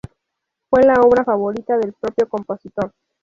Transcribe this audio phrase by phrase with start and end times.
[0.67, 2.91] Fue la obra favorita del propio compositor.